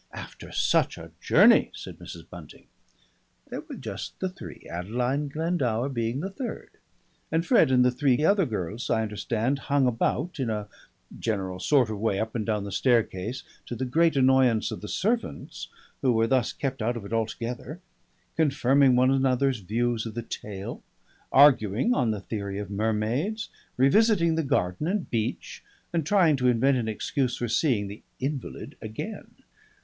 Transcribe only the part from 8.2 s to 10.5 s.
other girls, I understand, hung about in